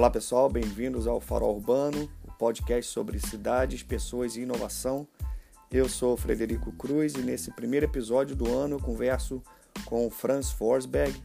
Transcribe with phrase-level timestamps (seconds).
[0.00, 5.06] Olá pessoal, bem-vindos ao Farol Urbano, o podcast sobre cidades, pessoas e inovação.
[5.70, 9.42] Eu sou Frederico Cruz e nesse primeiro episódio do ano eu converso
[9.84, 11.22] com Franz Forsberg.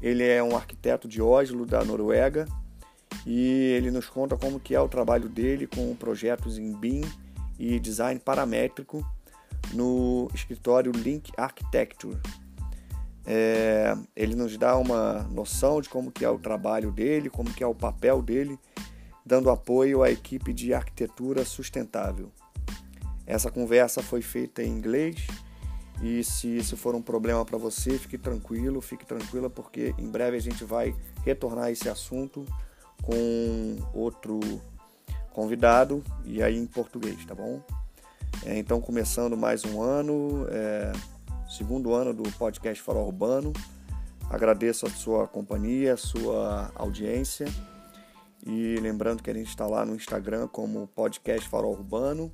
[0.00, 2.46] Ele é um arquiteto de Oslo, da Noruega,
[3.26, 7.02] e ele nos conta como que é o trabalho dele com projetos em BIM
[7.58, 9.04] e design paramétrico
[9.72, 12.16] no escritório Link Architecture.
[13.26, 17.64] É, ele nos dá uma noção de como que é o trabalho dele, como que
[17.64, 18.58] é o papel dele,
[19.24, 22.30] dando apoio à equipe de arquitetura sustentável.
[23.26, 25.26] Essa conversa foi feita em inglês
[26.02, 30.36] e se isso for um problema para você, fique tranquilo, fique tranquila porque em breve
[30.36, 30.94] a gente vai
[31.24, 32.44] retornar a esse assunto
[33.02, 34.40] com outro
[35.32, 37.62] convidado e aí em português, tá bom?
[38.44, 40.46] É, então começando mais um ano.
[40.50, 40.92] É,
[41.56, 43.52] segundo ano do podcast Farol Urbano.
[44.28, 47.46] Agradeço a sua companhia, a sua audiência.
[48.44, 52.32] E lembrando que a gente está lá no Instagram como podcast Farol Urbano.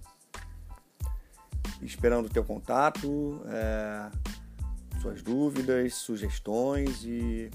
[1.82, 4.10] Esperando o teu contato, é,
[5.02, 7.50] suas dúvidas, sugestões e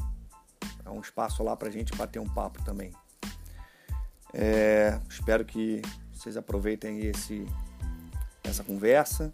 [0.85, 2.91] é um espaço lá para a gente bater um papo também.
[4.31, 5.81] É, espero que
[6.13, 7.43] vocês aproveitem esse,
[8.43, 9.33] essa conversa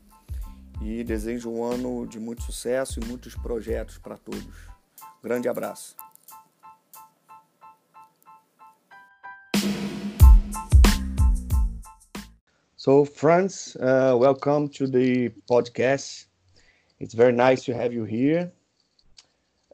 [0.82, 4.46] e desejo um ano de muito sucesso e muitos projetos para todos.
[5.24, 5.96] Grande abraço.
[12.76, 16.28] So, Franz, uh, welcome to the podcast.
[17.00, 18.52] It's very nice to have you here.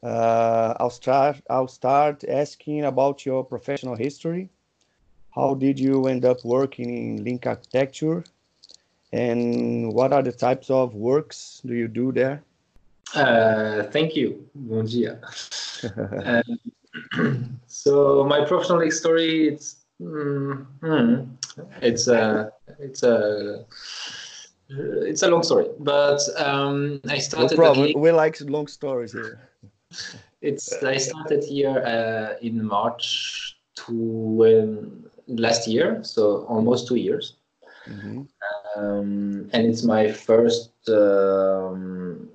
[0.04, 1.42] Uh, I'll start.
[1.50, 4.50] I'll start asking about your professional history.
[5.34, 8.26] How did you end up working in Link Architecture?
[9.14, 12.44] And what are the types of works do you do there?
[13.16, 14.44] Uh, thank you.
[14.54, 15.20] Bom dia.
[16.26, 16.42] uh,
[17.68, 21.28] so my professional story, it's mm, mm,
[21.82, 23.66] it's a it's a
[24.70, 27.52] it's a long story, but um, I started.
[27.52, 27.94] No problem.
[27.96, 29.50] We like long stories here.
[30.42, 33.94] it's I started here uh, in March to
[34.46, 37.36] um, last year, so almost two years.
[37.88, 38.24] Mm-hmm.
[38.78, 42.30] Um, and it's my first um,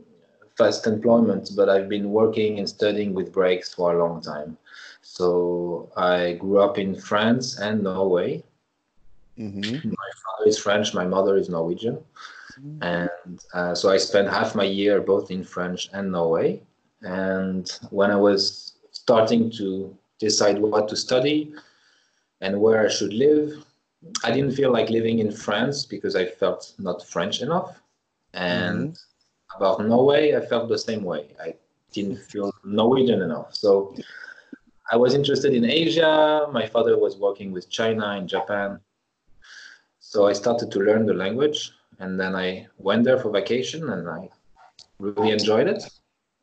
[0.57, 4.59] first employment, but I've been working and studying with breaks for a long time.
[5.03, 8.43] So I grew up in France and Norway.
[9.39, 9.89] Mm-hmm.
[9.89, 11.99] My father is French, my mother is Norwegian.
[12.59, 12.83] Mm-hmm.
[12.83, 16.61] And uh, so I spent half my year both in French and Norway.
[17.03, 21.53] And when I was starting to decide what to study
[22.41, 23.65] and where I should live,
[24.25, 27.81] I didn't feel like living in France because I felt not French enough.
[28.35, 29.57] And mm-hmm.
[29.57, 31.29] about Norway, I felt the same way.
[31.41, 31.55] I
[31.93, 33.55] didn't feel Norwegian enough.
[33.55, 33.95] So
[34.91, 36.49] I was interested in Asia.
[36.53, 38.81] My father was working with China and Japan.
[40.01, 44.09] So I started to learn the language and then I went there for vacation and
[44.09, 44.29] I
[44.99, 45.83] really enjoyed it.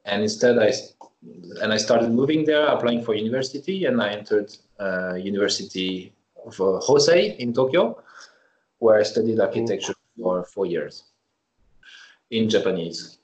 [0.06, 0.72] And instead I
[1.62, 6.14] and I started moving there, applying for university, and I entered uh, university
[6.46, 8.02] of uh, Hosei in Tokyo,
[8.80, 11.04] where I studied architecture for four years
[12.32, 13.20] in Japanese.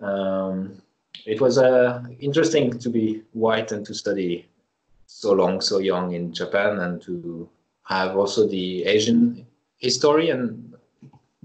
[0.00, 0.82] Um,
[1.26, 4.48] it was uh, interesting to be white and to study
[5.06, 7.48] so long, so young in Japan, and to
[7.84, 9.46] have also the Asian
[9.76, 10.74] history and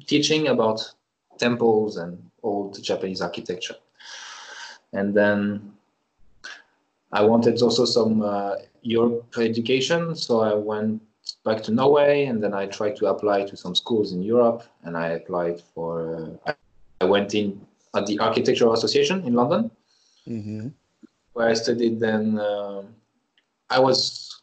[0.06, 0.82] teaching about
[1.38, 3.76] temples and old Japanese architecture.
[4.94, 5.74] And then
[7.12, 10.16] I wanted also some uh, Europe education.
[10.16, 11.02] So I went
[11.44, 14.96] back to Norway and then I tried to apply to some schools in Europe and
[14.96, 16.54] I applied for, uh,
[17.02, 17.60] I went in
[17.96, 19.72] at the Architectural Association in London,
[20.28, 20.68] mm-hmm.
[21.34, 22.38] where I studied then.
[22.38, 22.84] Uh,
[23.72, 24.42] I was,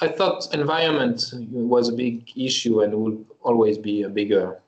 [0.00, 4.60] I thought environment was a big issue and would always be a bigger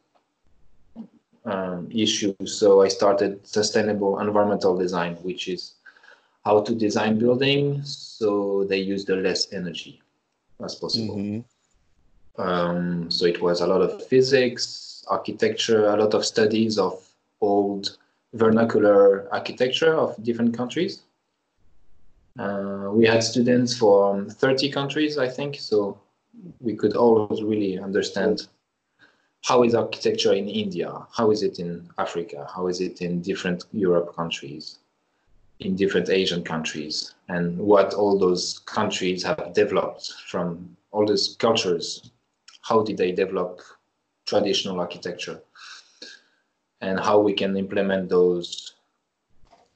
[1.44, 2.34] um, issue.
[2.44, 5.73] So I started sustainable environmental design, which is
[6.44, 10.00] how to design buildings so they use the less energy
[10.62, 11.16] as possible.
[11.16, 12.40] Mm-hmm.
[12.40, 17.02] Um, so it was a lot of physics, architecture, a lot of studies of
[17.40, 17.96] old
[18.32, 21.02] vernacular architecture of different countries.
[22.38, 26.00] Uh, we had students from 30 countries, I think, so
[26.60, 28.48] we could always really understand
[29.44, 33.64] how is architecture in India, how is it in Africa, how is it in different
[33.72, 34.78] Europe countries
[35.60, 42.10] in different Asian countries and what all those countries have developed from all those cultures.
[42.62, 43.60] How did they develop
[44.26, 45.40] traditional architecture
[46.80, 48.74] and how we can implement those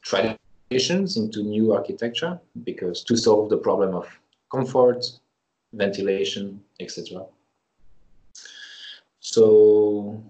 [0.02, 4.06] traditions into new architecture because to solve the problem of
[4.50, 5.04] comfort,
[5.72, 7.24] ventilation, etc.
[9.20, 10.22] So,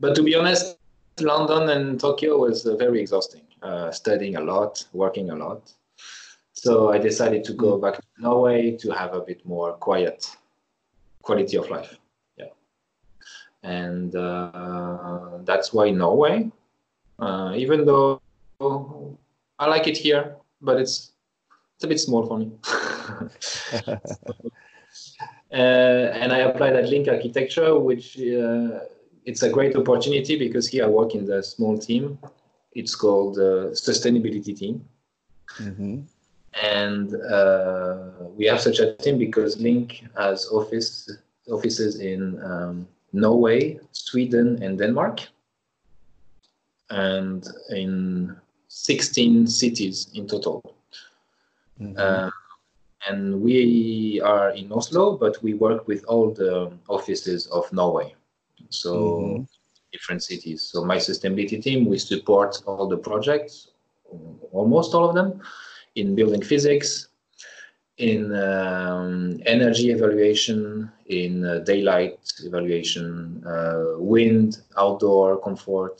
[0.00, 0.78] but to be honest,
[1.20, 3.45] London and Tokyo was uh, very exhausting.
[3.62, 5.72] Uh, studying a lot, working a lot.
[6.52, 10.30] So I decided to go back to Norway to have a bit more quiet
[11.22, 11.98] quality of life.
[12.36, 12.52] Yeah,
[13.62, 16.50] and uh, that's why Norway.
[17.18, 18.20] Uh, even though
[19.58, 21.12] I like it here, but it's
[21.76, 22.52] it's a bit small for me.
[25.52, 28.80] Uh, and I applied at Link Architecture, which uh,
[29.24, 32.18] it's a great opportunity because here I work in the small team.
[32.76, 34.84] It's called the sustainability team.
[35.58, 36.02] Mm-hmm.
[36.62, 41.10] And uh, we have such a team because Link has office
[41.50, 45.20] offices in um, Norway, Sweden, and Denmark,
[46.90, 48.36] and in
[48.68, 50.62] 16 cities in total.
[51.80, 51.94] Mm-hmm.
[51.96, 52.30] Uh,
[53.08, 58.14] and we are in Oslo, but we work with all the offices of Norway.
[58.70, 59.42] So mm-hmm.
[59.96, 60.60] Different cities.
[60.70, 63.52] So my sustainability team, we support all the projects,
[64.52, 65.30] almost all of them,
[66.00, 67.08] in building physics,
[67.98, 68.20] in
[68.50, 73.06] um, energy evaluation, in uh, daylight evaluation,
[73.46, 73.84] uh,
[74.14, 75.96] wind, outdoor comfort,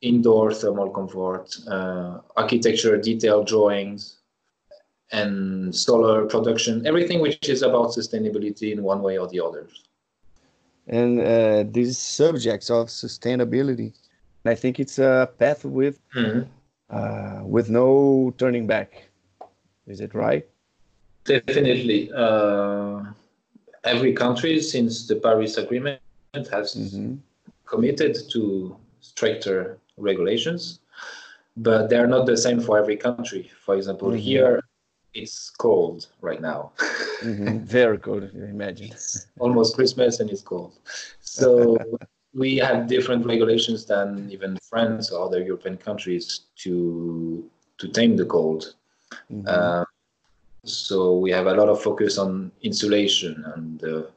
[0.00, 4.20] indoor thermal comfort, uh, architecture detail drawings,
[5.12, 9.66] and solar production, everything which is about sustainability in one way or the other.
[10.86, 13.92] And uh, these subjects of sustainability,
[14.44, 16.48] I think it's a path with mm-hmm.
[16.90, 19.08] uh, with no turning back.
[19.86, 20.46] Is it right?
[21.24, 22.10] Definitely.
[22.14, 23.02] Uh,
[23.84, 26.00] every country since the Paris Agreement
[26.34, 27.16] has mm-hmm.
[27.66, 30.80] committed to stricter regulations,
[31.56, 33.50] but they are not the same for every country.
[33.64, 34.18] For example, mm-hmm.
[34.18, 34.62] here
[35.14, 36.72] it's cold right now.
[37.22, 37.58] mm-hmm.
[37.64, 38.90] Very cold, you imagine.
[39.38, 40.78] almost Christmas and it's cold.
[41.20, 41.76] So
[42.34, 47.48] we have different regulations than even France or other European countries to
[47.78, 48.74] to tame the cold.
[49.32, 49.46] Mm-hmm.
[49.46, 49.84] Uh,
[50.64, 54.10] so we have a lot of focus on insulation and the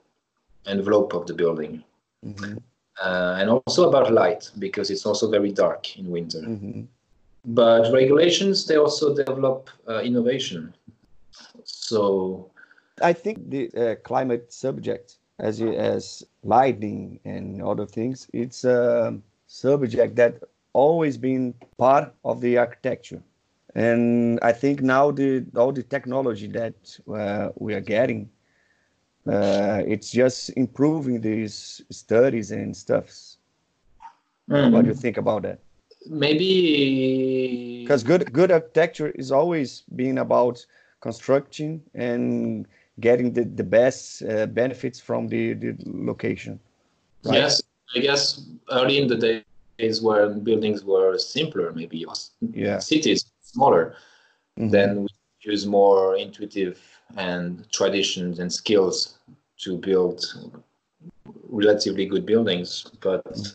[0.68, 1.84] envelope of the building.
[2.25, 2.57] Mm-hmm.
[3.01, 6.42] Uh, and also about light because it's also very dark in winter.
[7.45, 7.56] Mm-hmm.
[7.56, 10.74] But regulations, they also develop uh, innovation.
[11.63, 12.51] So
[13.01, 19.18] I think the uh, climate subject, as as lighting and other things, it's a
[19.48, 20.42] subject that
[20.74, 23.22] always been part of the architecture.
[23.75, 26.75] And I think now the all the technology that
[27.12, 28.30] uh, we are getting,
[29.28, 33.38] uh, it's just improving these studies and stuffs.
[34.50, 34.72] Mm.
[34.72, 35.60] What do you think about that?
[36.08, 40.66] Maybe because good good architecture is always being about
[41.02, 42.68] constructing and
[43.00, 46.60] getting the, the best uh, benefits from the, the location
[47.26, 47.36] right?
[47.36, 47.62] yes
[47.96, 49.44] i guess early in the
[49.78, 52.06] days where buildings were simpler maybe
[52.54, 52.80] yeah.
[52.80, 53.96] cities smaller
[54.60, 54.70] mm-hmm.
[54.70, 55.08] then we
[55.42, 56.80] use more intuitive
[57.18, 59.18] and traditions and skills
[59.58, 60.24] to build
[61.50, 63.52] relatively good buildings but mm-hmm.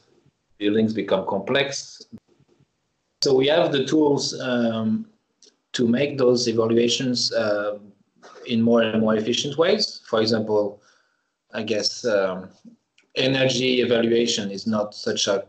[0.59, 2.03] buildings become complex
[3.23, 5.07] so we have the tools um,
[5.73, 7.79] to make those evaluations uh,
[8.47, 10.01] in more and more efficient ways.
[10.07, 10.81] For example,
[11.53, 12.51] I guess um,
[13.17, 15.45] energy evaluation is not such a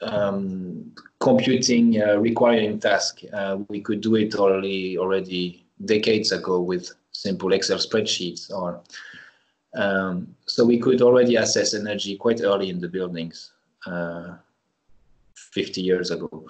[0.00, 3.22] um, computing uh, requiring task.
[3.32, 8.80] Uh, we could do it already already decades ago with simple Excel spreadsheets or
[9.74, 13.52] um, so we could already assess energy quite early in the buildings.
[13.86, 14.34] Uh,
[15.52, 16.46] 50 years ago.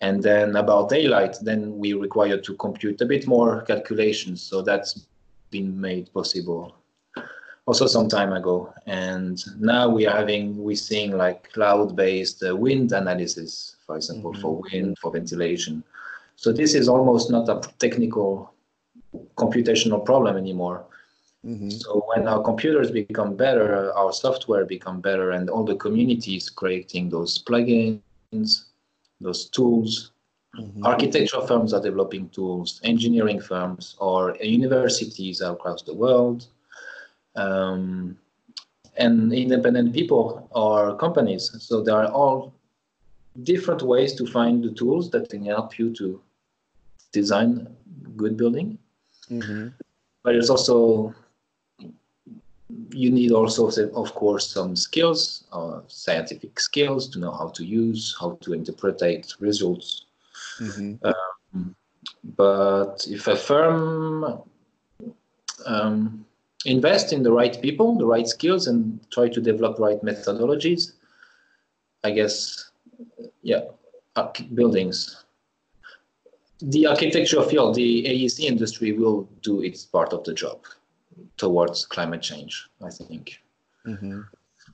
[0.00, 4.42] And then about daylight, then we require to compute a bit more calculations.
[4.42, 5.06] So that's
[5.50, 6.74] been made possible
[7.66, 8.72] also some time ago.
[8.86, 14.42] And now we are having, we're seeing like cloud-based uh, wind analysis, for example, mm-hmm.
[14.42, 15.84] for wind, for ventilation.
[16.36, 18.52] So this is almost not a technical
[19.36, 20.84] computational problem anymore.
[21.46, 21.70] Mm-hmm.
[21.70, 27.10] So when our computers become better, our software become better, and all the communities creating
[27.10, 28.00] those plugins
[29.20, 30.12] those tools.
[30.58, 30.84] Mm-hmm.
[30.84, 36.46] Architectural firms are developing tools, engineering firms or universities across the world,
[37.36, 38.18] um,
[38.98, 41.50] and independent people or companies.
[41.60, 42.52] So there are all
[43.44, 46.20] different ways to find the tools that can help you to
[47.12, 47.74] design
[48.16, 48.78] good building.
[49.30, 49.68] Mm-hmm.
[50.22, 51.14] But there's also
[52.90, 58.16] you need also, of course, some skills, uh, scientific skills to know how to use,
[58.18, 59.00] how to interpret
[59.40, 60.06] results.
[60.60, 61.06] Mm-hmm.
[61.06, 61.76] Um,
[62.36, 64.42] but if a firm
[65.66, 66.24] um,
[66.64, 70.92] invest in the right people, the right skills, and try to develop right methodologies.
[72.04, 72.70] I guess,
[73.42, 73.62] yeah,
[74.54, 75.24] buildings.
[76.60, 80.58] The architecture field, the AEC industry will do its part of the job
[81.36, 83.40] towards climate change, I think.
[83.86, 84.20] Mm-hmm.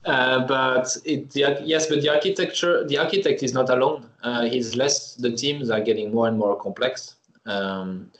[0.05, 4.09] Uh, but it, the, yes, but the architecture, the architect is not alone.
[4.23, 5.15] Uh, he's less.
[5.15, 7.15] The teams are getting more and more complex.
[7.45, 8.11] Um,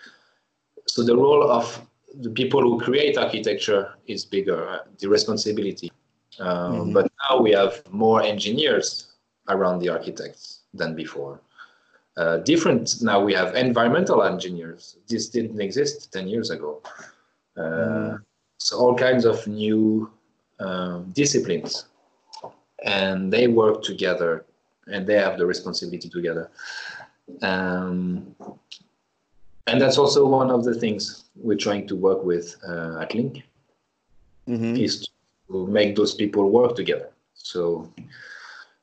[0.88, 1.88] so the role of
[2.22, 4.68] the people who create architecture is bigger.
[4.68, 5.92] Uh, the responsibility.
[6.40, 6.94] Uh, mm-hmm.
[6.94, 9.14] But now we have more engineers
[9.48, 11.40] around the architects than before.
[12.18, 14.98] Uh, different now we have environmental engineers.
[15.08, 16.82] This didn't exist ten years ago.
[17.58, 18.22] Mm.
[18.58, 20.12] So all kinds of new
[20.60, 21.86] um, disciplines
[22.84, 24.46] and they work together
[24.88, 26.50] and they have the responsibility together
[27.42, 28.36] um,
[29.68, 33.44] and that's also one of the things we're trying to work with uh, at link
[34.48, 34.76] mm-hmm.
[34.76, 35.08] is
[35.50, 37.92] to make those people work together so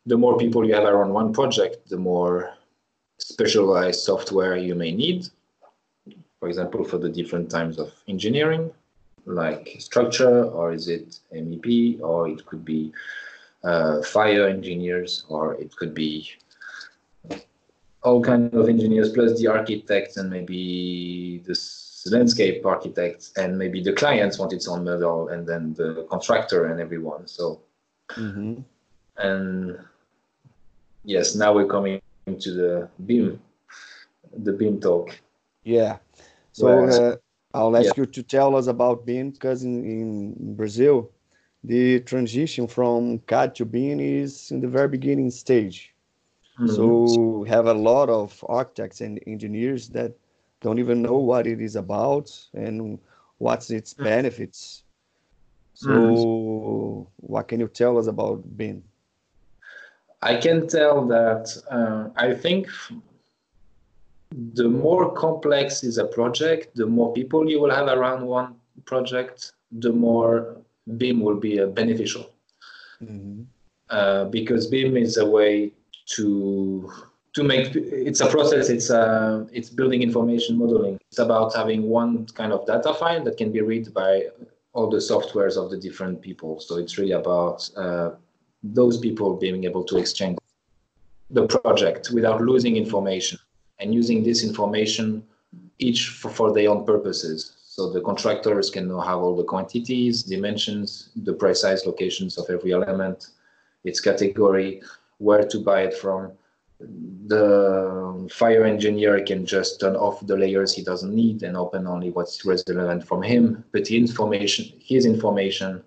[0.07, 2.55] the more people you have around one project the more
[3.19, 5.29] specialized software you may need
[6.47, 8.71] for example for the different types of engineering
[9.25, 12.93] like structure, or is it MEP, or it could be
[13.65, 16.31] uh, fire engineers, or it could be
[18.05, 21.57] all kinds of engineers plus the architects and maybe the
[22.13, 26.81] landscape architects and maybe the clients want its own model and then the contractor and
[26.81, 27.61] everyone so.
[28.11, 28.61] Mm-hmm.
[29.17, 29.81] and
[31.03, 32.01] yes now we're coming
[32.45, 33.41] to the BIM
[34.45, 35.19] the BIM talk.
[35.65, 35.97] Yeah
[36.57, 37.17] so uh,
[37.53, 38.03] I'll ask yeah.
[38.03, 41.11] you to tell us about BIM because in, in Brazil,
[41.63, 45.95] the transition from CAD to BIM is in the very beginning stage.
[46.59, 46.75] Mm-hmm.
[46.75, 46.85] So
[47.41, 50.15] we have a lot of architects and engineers that
[50.63, 52.99] don't even know what it is about and
[53.37, 54.05] what's its mm.
[54.05, 54.85] benefits.
[55.75, 57.03] So mm-hmm.
[57.17, 58.83] what can you tell us about BIM?
[60.23, 62.69] I can tell that uh, I think
[64.31, 69.53] the more complex is a project, the more people you will have around one project,
[69.71, 70.57] the more
[70.97, 72.31] BIM will be uh, beneficial.
[73.03, 73.43] Mm-hmm.
[73.91, 75.73] Uh, because BIM is a way
[76.07, 76.91] to
[77.35, 78.69] to make it's a process.
[78.69, 80.99] It's a uh, it's building information modeling.
[81.11, 84.29] It's about having one kind of data file that can be read by
[84.73, 86.61] all the softwares of the different people.
[86.61, 88.11] So it's really about uh,
[88.63, 90.39] those people being able to exchange
[91.31, 93.39] the project without losing information
[93.79, 95.23] and using this information
[95.79, 97.57] each for, for their own purposes.
[97.65, 102.73] So the contractors can now have all the quantities, dimensions, the precise locations of every
[102.73, 103.29] element,
[103.85, 104.83] its category,
[105.19, 106.33] where to buy it from.
[106.81, 112.11] The fire engineer can just turn off the layers he doesn't need and open only
[112.11, 113.65] what's relevant from him.
[113.73, 115.83] But information, his information,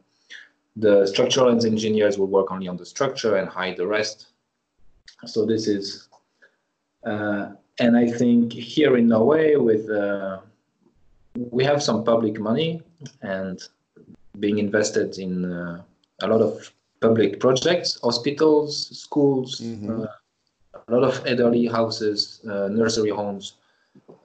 [0.75, 4.27] the structural engineers will work only on the structure and hide the rest.
[5.25, 6.08] So this is
[7.03, 10.39] uh, and I think here in Norway, with uh,
[11.36, 12.81] we have some public money
[13.21, 13.62] and
[14.39, 15.81] being invested in uh,
[16.21, 16.71] a lot of
[17.01, 20.01] public projects, hospitals, schools, mm-hmm.
[20.01, 20.05] uh,
[20.88, 23.53] a lot of elderly houses, uh, nursery homes,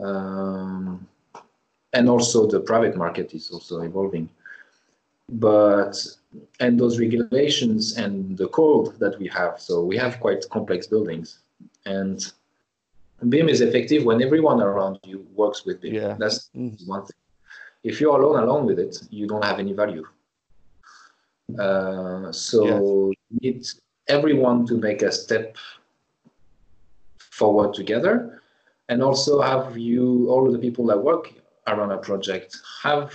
[0.00, 1.06] um,
[1.92, 4.28] and also the private market is also evolving.
[5.28, 5.96] But
[6.58, 11.38] and those regulations and the code that we have, so we have quite complex buildings
[11.86, 12.32] and
[13.28, 15.94] BIM is effective when everyone around you works with BIM.
[15.94, 16.16] Yeah.
[16.18, 16.86] That's mm.
[16.86, 17.16] one thing.
[17.82, 20.04] If you're alone alone with it, you don't have any value.
[21.58, 23.66] Uh, so you need
[24.08, 25.56] everyone to make a step
[27.18, 28.42] forward together,
[28.88, 31.32] and also have you all of the people that work
[31.66, 33.12] around a project have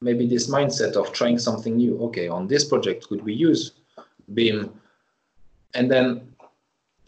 [0.00, 1.98] maybe this mindset of trying something new.
[2.04, 3.72] Okay, on this project, could we use
[4.34, 4.72] BIM?
[5.74, 6.32] And then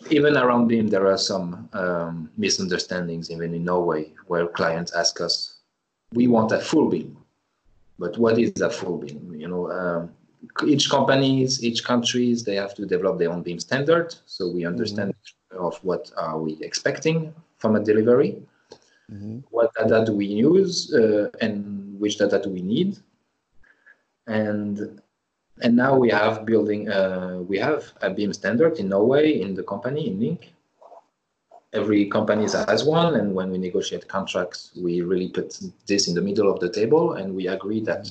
[0.08, 5.56] even around BIM, there are some um, misunderstandings, even in Norway, where clients ask us,
[6.12, 7.16] we want a full BIM,
[7.98, 9.34] but what is a full BIM?
[9.34, 10.10] You know, um,
[10.66, 15.14] each companies, each countries, they have to develop their own BIM standard, so we understand
[15.52, 15.64] mm-hmm.
[15.64, 18.42] of what are we expecting from a delivery,
[19.12, 19.40] mm-hmm.
[19.50, 22.98] what data do we use, uh, and which data do we need,
[24.26, 25.00] and
[25.62, 29.62] and now we have building, uh, we have a BIM standard in Norway in the
[29.62, 30.52] company in Link.
[31.72, 36.20] Every company has one, and when we negotiate contracts, we really put this in the
[36.20, 38.10] middle of the table, and we agree that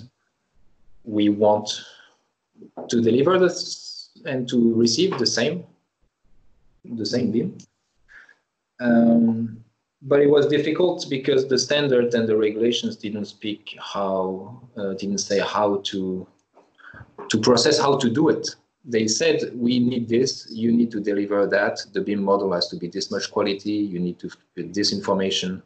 [1.03, 1.69] we want
[2.87, 5.65] to deliver this and to receive the same,
[6.85, 7.57] the same BIM.
[8.79, 9.63] Um,
[10.01, 15.17] but it was difficult because the standard and the regulations didn't speak how uh, didn't
[15.17, 16.25] say how to
[17.29, 18.55] to process how to do it.
[18.85, 20.47] They said we need this.
[20.49, 21.79] You need to deliver that.
[21.93, 23.71] The BIM model has to be this much quality.
[23.71, 25.61] You need to fit this information.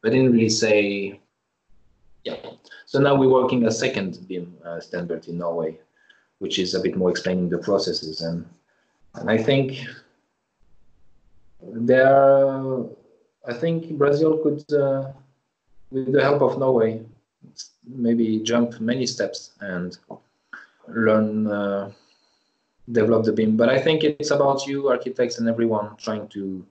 [0.00, 1.20] But didn't really say
[2.24, 2.36] yeah.
[2.86, 5.78] So now we're working a second BIM uh, standard in norway
[6.42, 8.20] which is a bit more explaining the processes.
[8.20, 8.44] And
[9.14, 9.86] and i think
[11.62, 12.84] there
[13.50, 15.12] I think Brazil could, uh,
[15.90, 17.02] with the help of Norway,
[17.84, 19.98] maybe jump many steps and
[20.94, 21.90] learn, uh,
[22.90, 23.56] develop the BIM.
[23.56, 26.64] But I think it's about you, architects, and everyone trying to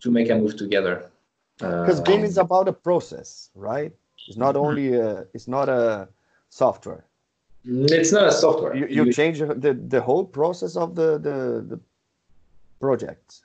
[0.00, 1.10] to make a move together.
[1.58, 3.92] Because uh, BIM is about a process, right?
[4.26, 4.66] It's not mm-hmm.
[4.66, 6.08] only a, it's not a
[6.48, 7.04] software.
[7.64, 8.74] It's not a software.
[8.74, 11.80] You, you, you change the, the whole process of the the, the
[12.80, 13.40] project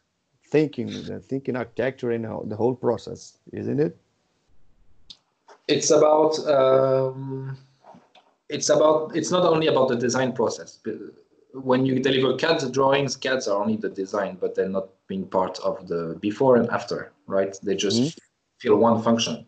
[0.49, 3.97] thinking, the thinking architecture and the whole process, isn't it?
[5.67, 7.57] It's about um,
[8.49, 10.79] it's about it's not only about the design process.
[11.53, 15.57] When you deliver CAD drawings, CADs are only the design, but they're not being part
[15.59, 17.57] of the before and after, right?
[17.63, 18.19] They just mm-hmm.
[18.59, 19.45] feel one function.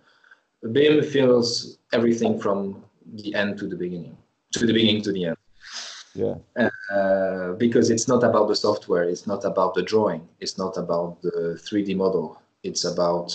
[0.72, 4.18] BIM feels everything from the end to the beginning,
[4.54, 5.38] to the beginning to the end
[6.18, 6.36] yeah
[6.92, 11.22] uh, because it's not about the software it's not about the drawing it's not about
[11.22, 13.30] the 3d model it's about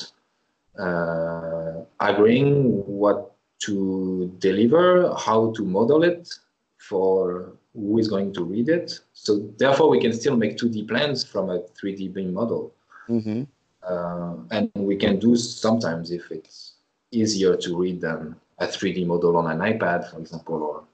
[0.79, 3.75] uh, agreeing what to
[4.39, 6.29] deliver how to model it
[6.79, 11.25] for who is going to read it so therefore we can still make 2d plans
[11.25, 12.73] from a 3d BIM model
[13.09, 13.43] mm-hmm.
[13.89, 16.75] uh, and we can do sometimes if it's
[17.11, 20.85] easier to read than a 3d model on an ipad for example or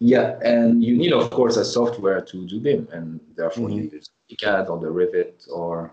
[0.00, 3.84] yeah, and you need, of course, a software to do BIM, and therefore mm-hmm.
[3.84, 5.92] you use CAD or the Revit or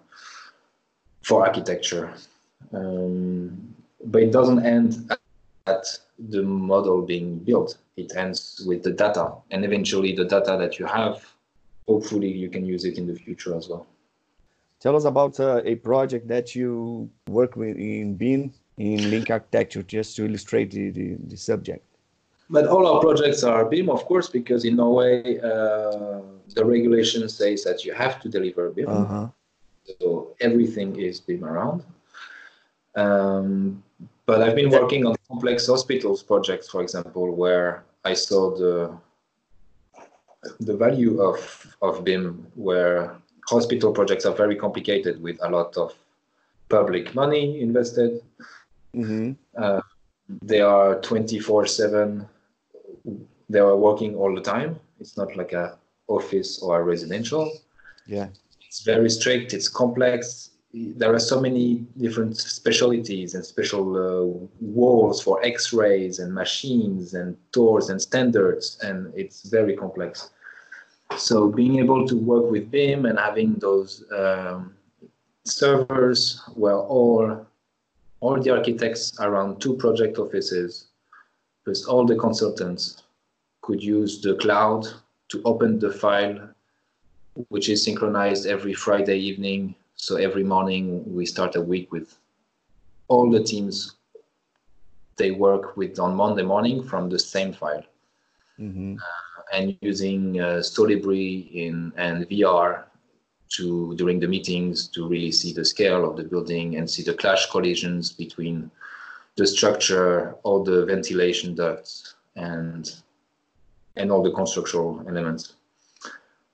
[1.21, 2.13] for architecture.
[2.74, 5.11] Um, but it doesn't end
[5.72, 5.84] at
[6.34, 7.77] the model being built.
[7.98, 11.16] It ends with the data, and eventually the data that you have,
[11.88, 13.86] hopefully you can use it in the future as well.
[14.79, 18.42] Tell us about uh, a project that you work with in BIM
[18.77, 21.86] in Link Architecture, just to illustrate the, the, the subject
[22.51, 26.20] but all our projects are BIM, of course, because in Norway uh,
[26.53, 28.90] the regulation says that you have to deliver BIM.
[28.90, 29.27] Uh-huh.
[30.00, 31.84] So everything is BIM around.
[32.96, 33.81] Um,
[34.31, 38.75] but I've been working on complex hospitals projects, for example, where I saw the
[40.61, 41.39] the value of
[41.81, 42.98] of BIM, where
[43.50, 45.89] hospital projects are very complicated with a lot of
[46.70, 48.22] public money invested.
[48.96, 49.31] Mm-hmm.
[49.63, 49.81] Uh,
[50.51, 52.25] they are 24 7
[53.50, 54.79] they are working all the time.
[55.01, 57.51] It's not like a office or a residential.
[58.07, 58.27] Yeah.
[58.65, 59.53] It's very strict.
[59.53, 60.50] It's complex.
[60.74, 67.36] There are so many different specialties and special uh, walls for X-rays and machines and
[67.51, 70.29] doors and standards, and it's very complex.
[71.18, 74.74] So being able to work with BIM and having those um,
[75.44, 77.46] servers where all
[78.22, 80.88] all the architects around two project offices
[81.66, 83.03] plus all the consultants
[83.62, 84.86] could use the cloud
[85.29, 86.50] to open the file,
[87.50, 89.75] which is synchronized every Friday evening.
[90.01, 92.18] So every morning we start a week with
[93.07, 93.98] all the teams
[95.16, 97.83] they work with on Monday morning from the same file.
[98.59, 98.96] Mm-hmm.
[98.96, 102.85] Uh, and using uh, Solibri in and VR
[103.50, 107.14] to during the meetings to really see the scale of the building and see the
[107.14, 108.72] clash collisions between
[109.35, 112.90] the structure, all the ventilation ducts, and
[113.98, 115.53] and all the constructional elements.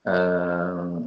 [0.04, 1.00] Uh,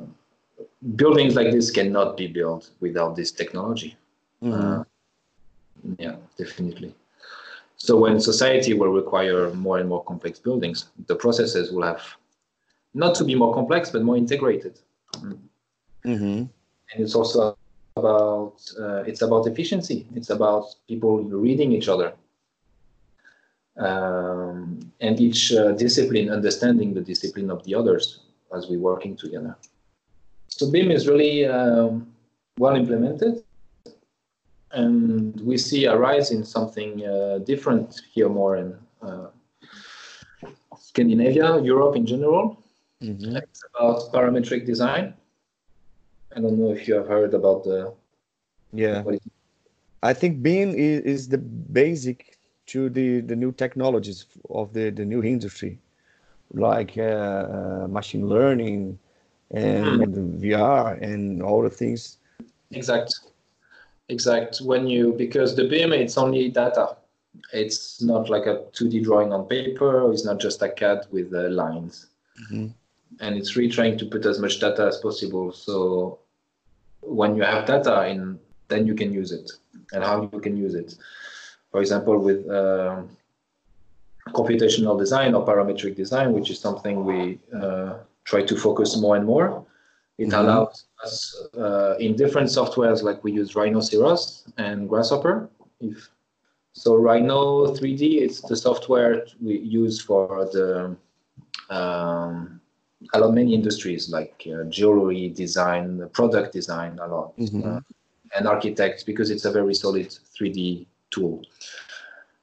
[0.95, 3.95] buildings like this cannot be built without this technology.
[4.43, 4.81] Mm-hmm.
[4.81, 4.83] Uh,
[5.99, 6.95] yeah, definitely.
[7.77, 12.03] So when society will require more and more complex buildings, the processes will have
[12.93, 14.79] not to be more complex, but more integrated.
[16.05, 16.13] Mm-hmm.
[16.13, 16.49] And
[17.03, 17.57] it's also
[17.95, 20.07] about uh, it's about efficiency.
[20.15, 22.13] It's about people reading each other,
[23.77, 28.19] um, and each uh, discipline understanding the discipline of the others
[28.55, 29.55] as we're working together.
[30.51, 32.13] So BIM is really um,
[32.59, 33.43] well implemented,
[34.71, 39.27] and we see a rise in something uh, different here more in uh,
[40.77, 42.61] Scandinavia, Europe in general.
[43.01, 43.37] Mm-hmm.
[43.37, 45.13] It's about parametric design.
[46.35, 47.93] I don't know if you have heard about the.
[48.73, 49.03] Yeah.
[50.03, 52.37] I think BIM is, is the basic
[52.67, 55.79] to the, the new technologies of the, the new industry,
[56.53, 58.97] like uh, uh, machine learning
[59.53, 60.41] and mm.
[60.41, 62.17] VR and all the things.
[62.71, 63.19] Exact.
[64.09, 64.59] exact.
[64.59, 66.97] When you because the BIM it's only data.
[67.53, 70.11] It's not like a 2D drawing on paper.
[70.11, 72.07] It's not just a CAD with uh, lines.
[72.43, 72.67] Mm-hmm.
[73.21, 75.53] And it's really trying to put as much data as possible.
[75.53, 76.19] So
[77.01, 78.37] when you have data in,
[78.67, 79.49] then you can use it.
[79.93, 80.95] And how you can use it.
[81.71, 83.03] For example, with uh,
[84.29, 89.25] computational design or parametric design, which is something we uh, try to focus more and
[89.25, 89.65] more.
[90.17, 90.39] It mm-hmm.
[90.39, 95.49] allows us uh, in different softwares, like we use Rhinoceros and Grasshopper.
[95.79, 96.09] If
[96.73, 100.95] so, Rhino 3D is the software we use for the
[101.69, 102.61] um,
[103.13, 107.77] a lot many industries like uh, jewelry design, product design, a lot, mm-hmm.
[107.77, 107.79] uh,
[108.37, 110.07] and architects because it's a very solid
[110.37, 111.41] 3D tool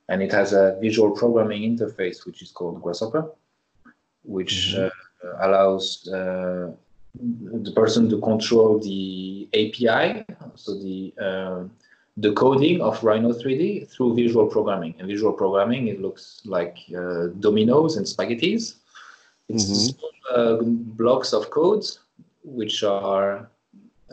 [0.09, 3.31] and it has a visual programming interface which is called Grasshopper,
[4.25, 4.87] which mm-hmm.
[4.87, 4.91] uh,
[5.41, 6.71] allows uh,
[7.15, 11.65] the person to control the API, so the uh,
[12.19, 14.95] the coding of Rhino 3D through visual programming.
[14.99, 18.75] And visual programming, it looks like uh, dominoes and spaghettis.
[19.49, 19.75] It's mm-hmm.
[19.75, 22.01] small, uh, blocks of codes
[22.43, 23.49] which are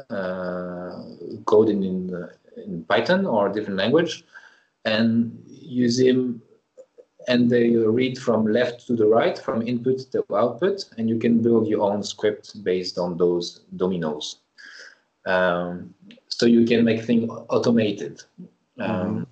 [0.09, 1.03] uh,
[1.45, 2.29] coded in,
[2.63, 4.23] in Python or a different language
[4.85, 6.41] and use him
[7.27, 11.41] and they read from left to the right, from input to output, and you can
[11.41, 14.39] build your own script based on those dominoes.
[15.25, 15.93] Um,
[16.27, 18.21] so you can make things automated.
[18.79, 19.27] Um,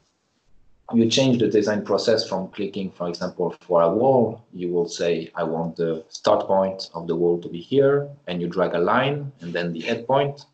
[0.88, 0.98] mm-hmm.
[0.98, 4.44] You change the design process from clicking, for example, for a wall.
[4.54, 8.42] You will say, I want the start point of the wall to be here, and
[8.42, 10.46] you drag a line, and then the end point,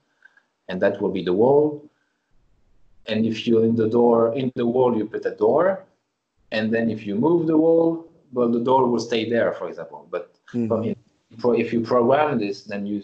[0.67, 1.89] and that will be the wall
[3.09, 5.83] and if you're in the door in the wall you put a door
[6.51, 10.07] and then if you move the wall well the door will stay there for example
[10.11, 11.53] but mm-hmm.
[11.55, 13.01] if you program this then you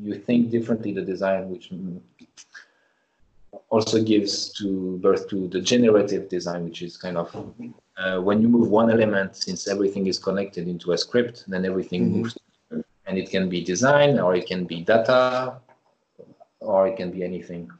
[0.00, 1.72] you think differently the design which
[3.68, 7.34] also gives to birth to the generative design which is kind of
[7.96, 12.02] uh, when you move one element since everything is connected into a script then everything
[12.04, 12.22] mm-hmm.
[12.22, 12.38] moves
[13.06, 15.58] and it can be design or it can be data
[16.60, 17.70] or it can be anything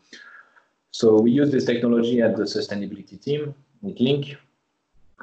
[0.91, 4.37] so we use this technology at the sustainability team with Link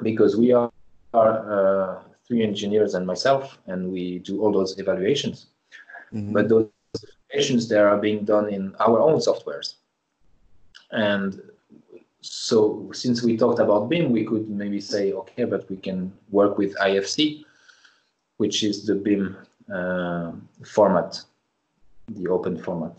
[0.02, 0.70] because we are,
[1.14, 5.46] are uh, three engineers and myself, and we do all those evaluations.
[6.12, 6.32] Mm-hmm.
[6.32, 6.68] But those
[7.28, 9.74] evaluations there are being done in our own softwares.
[10.92, 11.40] And
[12.20, 16.58] so since we talked about BIM, we could maybe say, okay, but we can work
[16.58, 17.44] with IFC,
[18.36, 19.36] which is the BIM
[19.72, 20.32] uh,
[20.64, 21.20] format,
[22.08, 22.92] the open format.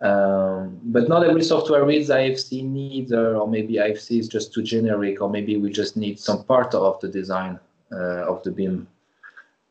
[0.00, 5.20] Um, but not every software reads IFC neither, or maybe IFC is just too generic,
[5.20, 7.58] or maybe we just need some part of the design
[7.92, 8.88] uh, of the BIM.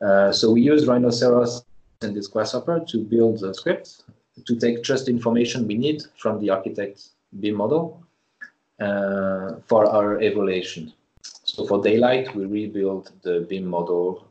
[0.01, 1.63] Uh, so we use Rhinoceros
[2.01, 4.03] and this Grasshopper to build the scripts
[4.45, 8.01] to take just information we need from the architect BIM model
[8.79, 10.93] uh, for our evaluation.
[11.23, 14.27] So for daylight, we rebuild the BIM model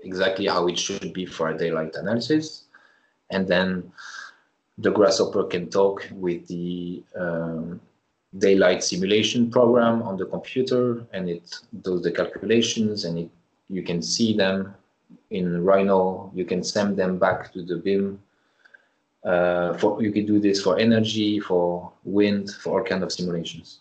[0.00, 2.64] exactly how it should be for a daylight analysis.
[3.30, 3.92] And then
[4.80, 7.80] the grasshopper can talk with the um,
[8.38, 13.30] daylight simulation program on the computer and it does the calculations and it,
[13.68, 14.74] you can see them
[15.30, 16.30] in Rhino.
[16.34, 18.20] You can send them back to the BIM.
[19.22, 23.80] Uh, for you can do this for energy, for wind, for all kind of simulations.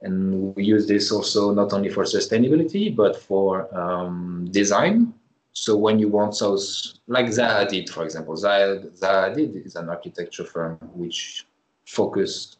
[0.00, 5.12] And we use this also not only for sustainability but for um, design
[5.52, 9.88] so when you want those, like Zaha did, for example, Zaha, Zaha Hadid is an
[9.90, 11.46] architecture firm which
[11.84, 12.58] focused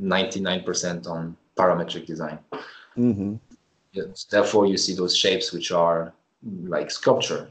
[0.00, 2.38] 99% on parametric design.
[2.96, 3.36] Mm-hmm.
[3.92, 6.12] Yes, therefore, you see those shapes which are
[6.64, 7.50] like sculpture.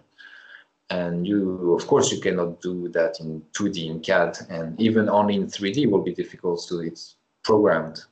[0.89, 5.35] And you, of course, you cannot do that in 2D in CAD, and even only
[5.35, 6.61] in 3D will be difficult.
[6.61, 8.03] So it's programmed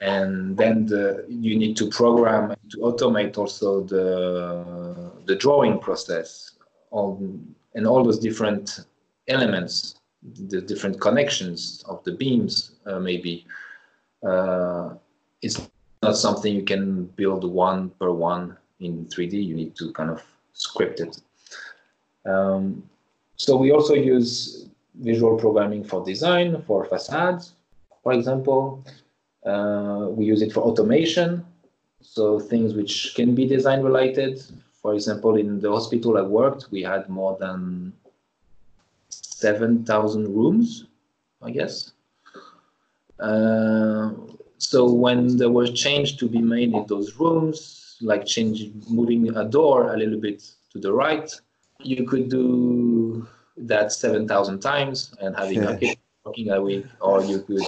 [0.00, 6.28] and then the, you need to program to automate also the the drawing process
[6.90, 8.66] on and all those different
[9.28, 9.96] elements
[10.50, 12.54] the different connections of the beams
[12.86, 13.46] uh, maybe
[14.26, 14.94] uh,
[15.42, 15.56] it's
[16.02, 20.20] not something you can build one per one in 3d you need to kind of
[20.54, 21.20] script it
[22.26, 22.82] um,
[23.36, 27.54] so we also use visual programming for design for facades
[28.02, 28.82] for example
[29.48, 31.44] uh, we use it for automation,
[32.00, 34.42] so things which can be design related.
[34.82, 37.92] For example, in the hospital I worked, we had more than
[39.08, 40.86] 7,000 rooms,
[41.42, 41.92] I guess.
[43.18, 44.12] Uh,
[44.58, 49.44] so when there was change to be made in those rooms, like change, moving a
[49.44, 51.30] door a little bit to the right,
[51.82, 57.66] you could do that 7,000 times and having a working a week, or you could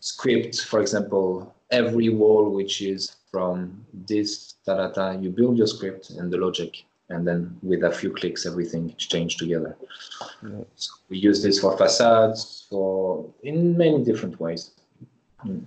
[0.00, 6.32] script, for example, every wall which is from this data, you build your script and
[6.32, 9.76] the logic, and then with a few clicks, everything exchange together.
[10.42, 10.64] Yeah.
[10.76, 14.70] So we use this for facades, for in many different ways.
[15.44, 15.64] Mm.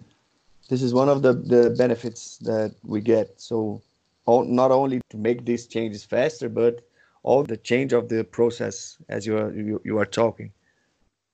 [0.69, 3.39] This is one of the, the benefits that we get.
[3.39, 3.81] So
[4.25, 6.81] all, not only to make these changes faster, but
[7.23, 10.51] all the change of the process as you are you, you are talking.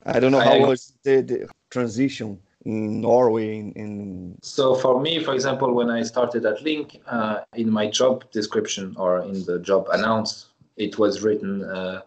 [0.04, 3.58] I don't know how was the, the transition in Norway.
[3.58, 7.88] In, in, so for me, for example, when I started at Link, uh, in my
[7.88, 10.46] job description or in the job announced,
[10.76, 12.02] it was written uh,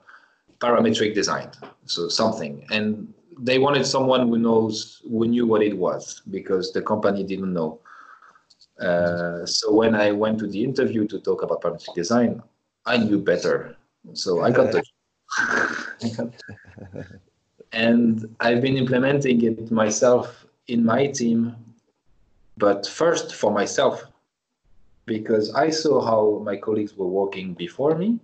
[0.60, 1.50] parametric design,
[1.86, 6.82] so something, and they wanted someone who knows who knew what it was because the
[6.82, 7.80] company didn't know.
[8.80, 12.42] Uh, so when I went to the interview to talk about parametric design,
[12.86, 13.78] I knew better.
[14.14, 14.84] So I got the
[17.72, 21.56] and I've been implementing it myself in my team,
[22.58, 24.04] but first for myself,
[25.06, 28.20] because I saw how my colleagues were working before me.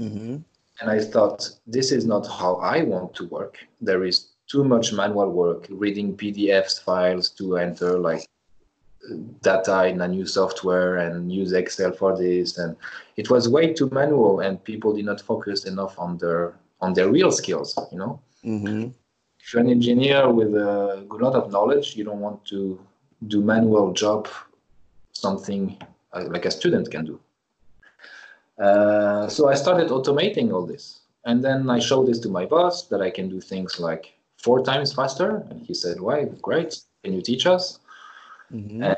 [0.00, 0.36] Mm-hmm.
[0.80, 3.58] And I thought, this is not how I want to work.
[3.80, 8.28] There is too much manual work, reading PDFs files to enter like
[9.42, 12.58] data in a new software and use Excel for this.
[12.58, 12.76] And
[13.16, 17.10] it was way too manual, and people did not focus enough on their on their
[17.10, 17.78] real skills.
[17.90, 18.88] You know, mm-hmm.
[19.46, 22.80] If you're an engineer with a good lot of knowledge, you don't want to
[23.28, 24.26] do manual job,
[25.12, 25.78] something
[26.12, 27.20] uh, like a student can do.
[28.58, 32.88] Uh, so I started automating all this, and then I showed this to my boss
[32.88, 36.24] that I can do things like four times faster, and he said, "Why?
[36.42, 36.80] Great!
[37.04, 37.78] Can you teach us?"
[38.52, 38.82] Mm-hmm.
[38.82, 38.96] And,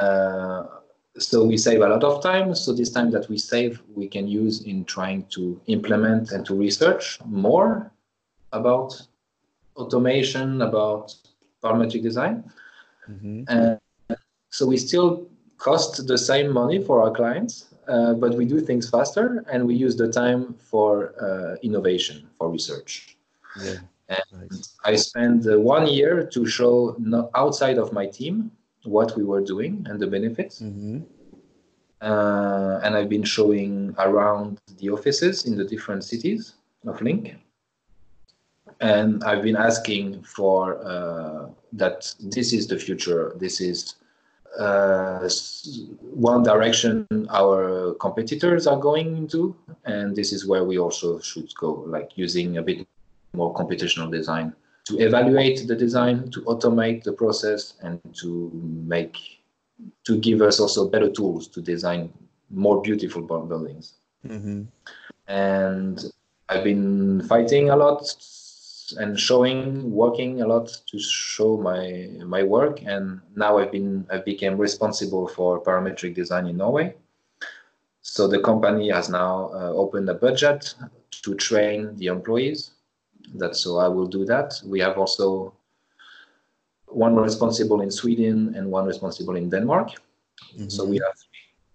[0.00, 0.66] uh,
[1.18, 2.54] so we save a lot of time.
[2.54, 6.54] So this time that we save, we can use in trying to implement and to
[6.54, 7.90] research more
[8.52, 8.90] about
[9.76, 11.14] automation, about
[11.62, 12.44] parametric design.
[13.08, 13.44] Mm-hmm.
[13.48, 13.80] And
[14.50, 18.88] so we still cost the same money for our clients, uh, but we do things
[18.88, 23.16] faster and we use the time for uh, innovation, for research.
[23.62, 23.78] Yeah.
[24.08, 24.76] And nice.
[24.84, 26.96] I spent uh, one year to show
[27.34, 28.50] outside of my team
[28.84, 30.60] what we were doing and the benefits.
[30.60, 31.00] Mm-hmm.
[32.00, 36.54] Uh, and I've been showing around the offices in the different cities
[36.86, 37.36] of Link.
[38.80, 43.32] And I've been asking for uh, that this is the future.
[43.36, 43.96] This is
[44.58, 45.28] uh,
[46.00, 51.84] one direction our competitors are going into, and this is where we also should go,
[51.86, 52.86] like using a bit
[53.32, 58.50] more computational design to evaluate the design, to automate the process, and to
[58.86, 59.16] make
[60.04, 62.12] to give us also better tools to design
[62.50, 63.94] more beautiful buildings.
[64.26, 64.62] Mm-hmm.
[65.26, 66.04] And
[66.48, 68.04] I've been fighting a lot
[68.92, 72.82] and showing, working a lot to show my my work.
[72.84, 76.94] And now I've been I became responsible for parametric design in Norway.
[78.02, 80.74] So the company has now uh, opened a budget
[81.22, 82.72] to train the employees
[83.34, 84.60] that so I will do that.
[84.64, 85.54] We have also
[86.86, 89.88] one responsible in Sweden and one responsible in Denmark.
[90.54, 90.68] Mm-hmm.
[90.68, 91.16] So we have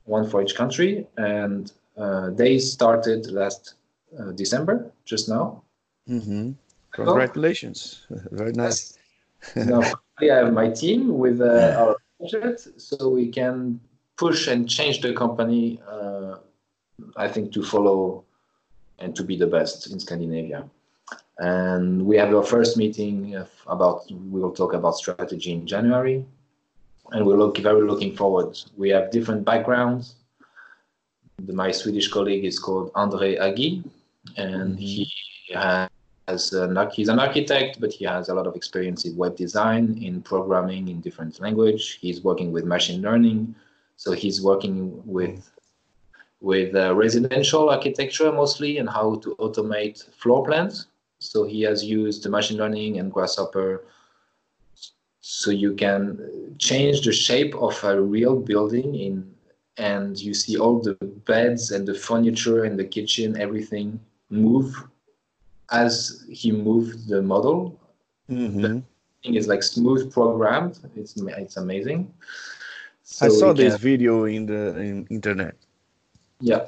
[0.06, 3.76] one for each country, and uh, they started last
[4.18, 5.64] uh, December, just now.
[6.08, 6.52] Mm-hmm.
[6.92, 8.06] Congratulations!
[8.32, 8.98] Very nice.
[9.56, 9.82] now
[10.22, 13.80] I have my team with uh, our budget, so we can
[14.18, 15.82] push and change the company.
[15.88, 16.38] Uh,
[17.16, 18.26] I think to follow
[19.00, 20.70] and to be the best in Scandinavia
[21.40, 23.36] and we have our first meeting
[23.68, 26.26] about we will talk about strategy in january
[27.12, 30.16] and we're look, very looking forward we have different backgrounds
[31.40, 33.84] the, my swedish colleague is called andre agi
[34.36, 34.76] and mm-hmm.
[34.76, 35.12] he
[35.54, 35.90] has
[36.54, 40.22] an, he's an architect but he has a lot of experience in web design in
[40.22, 42.00] programming in different language.
[42.02, 43.56] He's working with machine learning.
[43.98, 45.52] So he's working with
[46.42, 50.88] with uh, residential architecture mostly and how to automate floor plans.
[51.20, 53.84] So he has used machine learning and Grasshopper
[55.22, 59.32] so you can change the shape of a real building in
[59.78, 64.84] and you see all the beds and the furniture and the kitchen everything move
[65.72, 67.80] as he moved the model
[68.30, 68.62] mm-hmm.
[68.62, 68.84] the
[69.24, 70.80] thing is like smooth programmed.
[70.96, 72.14] It's it's amazing.
[73.04, 75.56] So i saw this can, video in the in internet.
[76.40, 76.68] Yeah.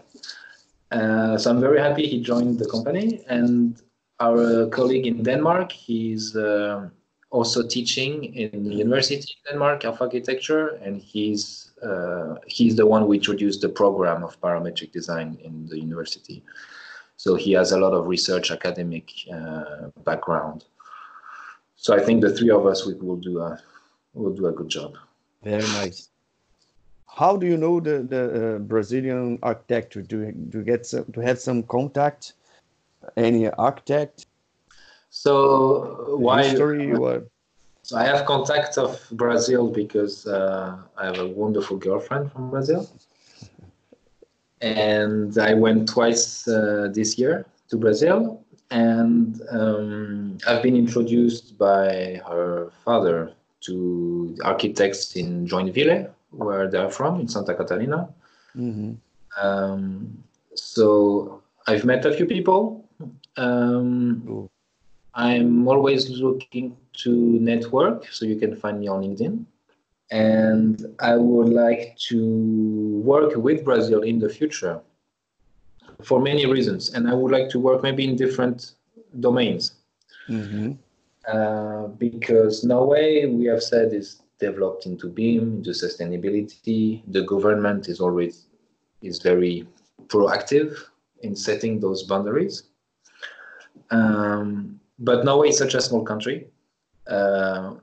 [0.91, 3.23] Uh, so i'm very happy he joined the company.
[3.27, 3.81] And
[4.19, 6.89] our colleague in Denmark, he's uh,
[7.29, 13.01] also teaching in the University in Denmark of architecture, and he's uh, he's the one
[13.03, 16.43] who introduced the program of parametric design in the university.
[17.23, 20.65] So he has a lot of research academic uh, background.
[21.75, 23.49] so I think the three of us we will do a
[24.13, 24.91] will do a good job.
[25.43, 26.09] Very nice.
[27.19, 29.89] How do you know the the uh, Brazilian architect?
[30.13, 32.33] Do do get some, to have some contact?
[33.27, 34.25] Any architect?
[35.25, 35.35] So
[36.25, 37.23] why history or?
[37.83, 38.91] So I have contact of
[39.23, 42.81] Brazil because uh, I have a wonderful girlfriend from Brazil,
[44.61, 52.21] and I went twice uh, this year to Brazil, and um, I've been introduced by
[52.27, 58.09] her father to architects in Joinville, where they're from, in Santa Catarina.
[58.55, 58.93] Mm-hmm.
[59.41, 60.23] Um,
[60.55, 62.85] so I've met a few people.
[63.37, 64.49] Um,
[65.13, 69.45] I'm always looking to network, so you can find me on LinkedIn.
[70.11, 74.81] And I would like to work with Brazil in the future
[76.03, 76.93] for many reasons.
[76.93, 78.73] And I would like to work maybe in different
[79.19, 79.73] domains.
[80.29, 80.73] Mm-hmm.
[81.27, 87.03] Uh, because Norway, we have said, is developed into BIM, into sustainability.
[87.07, 88.47] The government is always
[89.01, 89.67] is very
[90.07, 90.77] proactive
[91.21, 92.63] in setting those boundaries.
[93.91, 96.47] Um, but Norway is such a small country.
[97.07, 97.75] Uh,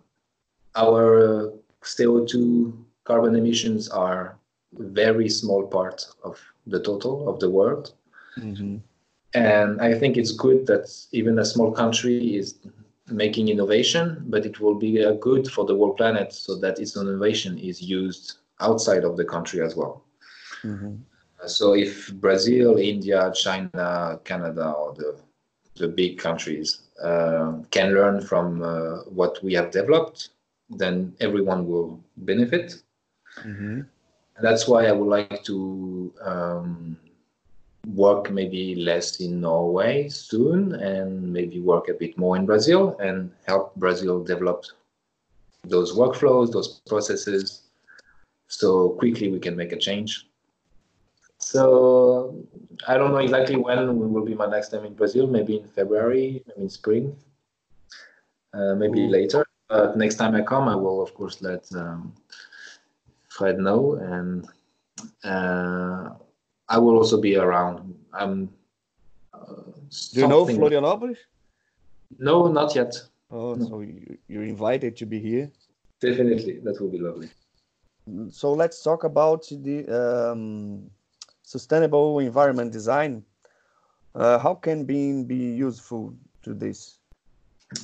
[0.75, 1.53] our
[1.85, 2.73] CO2
[3.05, 4.39] carbon emissions are
[4.73, 7.95] very small part of the total of the world.
[8.39, 8.77] Mm-hmm.
[9.35, 12.59] And I think it's good that even a small country is
[13.11, 16.97] making innovation, but it will be a good for the whole planet so that its
[16.97, 20.05] innovation is used outside of the country as well.
[20.63, 20.97] Mm-hmm.
[21.47, 25.17] So if Brazil, India, China, Canada, or the
[25.79, 30.31] the big countries uh, can learn from uh, what we have developed,
[30.71, 32.83] then everyone will benefit.
[33.45, 33.83] Mm-hmm.
[34.41, 36.97] That's why I would like to um,
[37.95, 43.31] work maybe less in Norway soon and maybe work a bit more in Brazil and
[43.47, 44.65] help Brazil develop
[45.65, 47.63] those workflows, those processes,
[48.49, 50.27] so quickly we can make a change.
[51.39, 52.35] So
[52.87, 55.27] I don't know exactly when we will be my next time in Brazil.
[55.27, 57.17] Maybe in February, maybe in spring,
[58.53, 59.48] uh, maybe later.
[59.69, 62.15] But next time I come, I will of course let um,
[63.29, 64.49] Fred know, and
[65.25, 66.11] uh,
[66.69, 67.95] I will also be around.
[68.13, 68.51] I'm.
[69.33, 69.73] Uh,
[70.13, 71.19] Do you know Florianopolis?
[72.19, 72.95] No, not yet.
[73.31, 73.69] Oh, no.
[73.69, 75.51] so you, you're invited to be here.
[76.01, 77.29] Definitely, that will be lovely.
[78.31, 79.85] So let's talk about the
[80.33, 80.91] um,
[81.43, 83.23] sustainable environment design.
[84.15, 86.99] Uh, how can BIM be useful to this?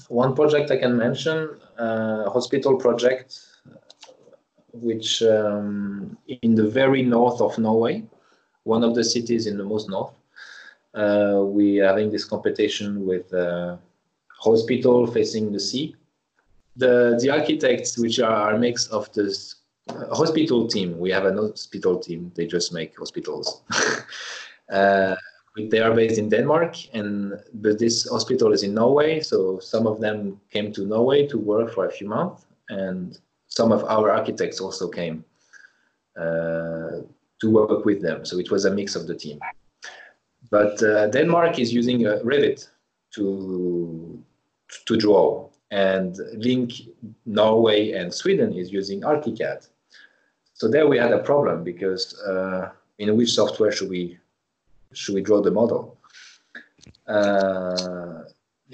[0.09, 3.41] One project I can mention, uh, hospital project,
[4.73, 8.05] which um, in the very north of Norway,
[8.65, 10.13] one of the cities in the most north.
[10.95, 13.79] Uh, we are having this competition with a
[14.29, 15.97] hospital facing the sea.
[16.77, 19.37] The, the architects, which are a mix of the
[19.89, 23.63] uh, hospital team, we have an hospital team, they just make hospitals.
[25.57, 29.21] they are based in Denmark, and but this hospital is in Norway.
[29.21, 33.73] So some of them came to Norway to work for a few months, and some
[33.73, 35.25] of our architects also came.
[36.17, 37.03] Uh,
[37.41, 38.25] to work with them.
[38.25, 39.39] So it was a mix of the team.
[40.51, 42.69] But uh, Denmark is using uh, Revit
[43.15, 44.23] to
[44.87, 46.73] to draw, and Link
[47.27, 49.69] Norway and Sweden is using ArchiCAD.
[50.55, 54.19] So there we had a problem because uh, in which software should we
[54.95, 55.99] should we draw the model?
[57.07, 58.23] Uh,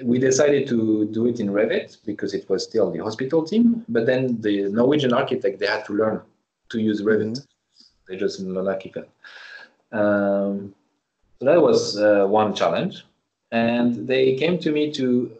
[0.02, 3.85] we decided to do it in Revit because it was still the hospital team.
[3.88, 6.22] But then the Norwegian architect they had to learn
[6.70, 7.33] to use Revit.
[7.33, 7.50] Mm-hmm
[8.11, 9.04] they just Lolakica.
[9.92, 10.74] Um,
[11.38, 13.04] so that was uh, one challenge.
[13.52, 15.30] And they came to me to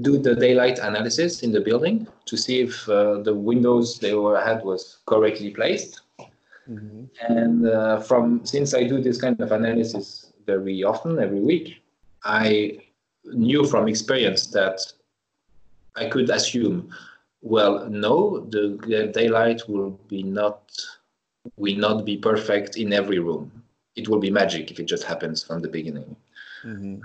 [0.00, 4.40] do the daylight analysis in the building to see if uh, the windows they were
[4.40, 6.02] had was correctly placed.
[6.68, 7.04] Mm-hmm.
[7.28, 11.82] And uh, from since I do this kind of analysis very often, every week,
[12.24, 12.80] I
[13.24, 14.80] knew from experience that
[15.94, 16.90] I could assume,
[17.42, 20.70] well, no, the, the daylight will be not
[21.56, 23.62] will not be perfect in every room.
[23.94, 26.16] It will be magic if it just happens from the beginning.
[26.64, 26.96] Mm-hmm.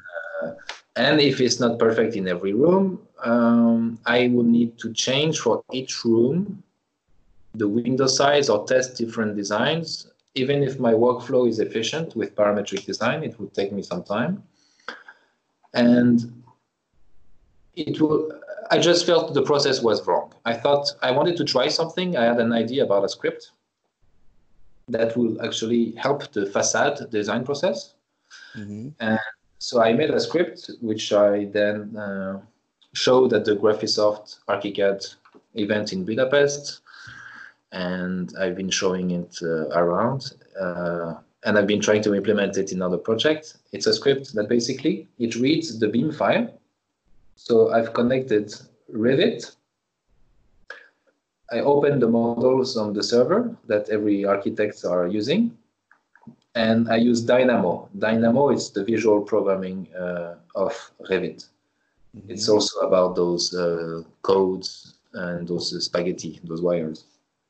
[0.43, 0.51] Uh,
[0.95, 5.63] and if it's not perfect in every room, um, I will need to change for
[5.71, 6.63] each room
[7.53, 10.07] the window size or test different designs.
[10.35, 14.43] Even if my workflow is efficient with parametric design, it would take me some time.
[15.73, 16.43] And
[17.75, 18.31] it will,
[18.69, 20.33] I just felt the process was wrong.
[20.45, 22.15] I thought I wanted to try something.
[22.15, 23.51] I had an idea about a script
[24.87, 27.93] that will actually help the facade design process.
[28.55, 28.89] Mm-hmm.
[28.99, 29.19] And
[29.59, 32.41] so I made a script which I then uh,
[32.93, 35.15] showed at the Graphisoft Archicad
[35.55, 36.81] event in Budapest,
[37.71, 40.33] and I've been showing it uh, around.
[40.59, 43.57] Uh, and I've been trying to implement it in other projects.
[43.71, 46.59] It's a script that basically it reads the BIM file.
[47.35, 48.53] So I've connected
[48.93, 49.55] Revit.
[51.51, 55.57] I open the models on the server that every architects are using.
[56.53, 57.89] And I use Dynamo.
[57.97, 60.73] Dynamo is the visual programming uh, of
[61.09, 61.47] Revit.
[62.13, 62.31] Mm -hmm.
[62.31, 67.05] It's also about those uh, codes and those spaghetti, those wires.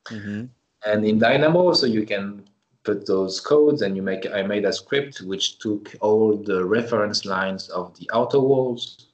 [0.10, 0.49] Mm -hmm.
[0.86, 2.43] And in Dynamo, so you can
[2.84, 7.26] put those codes and you make I made a script which took all the reference
[7.26, 9.08] lines of the outer walls.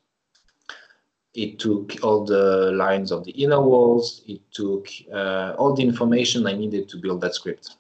[1.34, 4.22] It took all the lines of the inner walls.
[4.26, 7.76] It took uh, all the information I needed to build that script.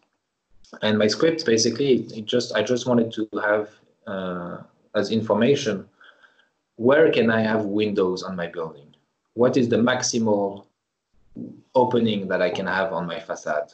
[0.82, 3.70] And my script basically, it just I just wanted to have
[4.06, 4.58] uh,
[4.94, 5.88] as information
[6.78, 8.96] where can I have windows on my building?
[9.34, 10.67] What is the maximal
[11.76, 13.74] opening that I can have on my facade?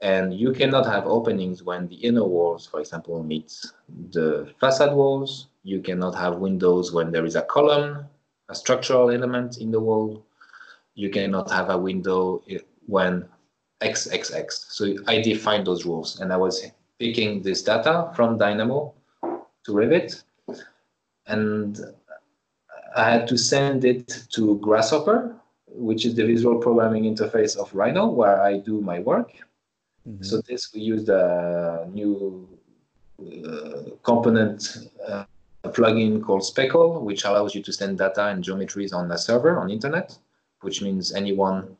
[0.00, 3.72] And you cannot have openings when the inner walls, for example, meets
[4.10, 5.48] the facade walls.
[5.62, 8.06] You cannot have windows when there is a column,
[8.48, 10.24] a structural element in the wall.
[10.94, 12.42] You cannot have a window
[12.86, 13.26] when
[13.80, 14.52] XXX.
[14.68, 16.64] So I defined those rules and I was
[16.98, 20.22] picking this data from Dynamo to Revit
[21.26, 21.80] and
[22.96, 25.36] I had to send it to Grasshopper,
[25.68, 29.32] which is the visual programming interface of Rhino, where I do my work.
[30.08, 30.22] Mm-hmm.
[30.22, 32.48] So this we used a new
[33.20, 35.24] uh, component uh,
[35.64, 39.70] plugin called Speckle, which allows you to send data and geometries on a server on
[39.70, 40.16] internet,
[40.60, 41.76] which means anyone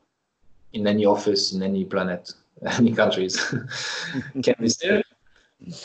[0.73, 2.33] in any office in any planet,
[2.77, 3.37] any countries
[4.43, 5.03] can be there.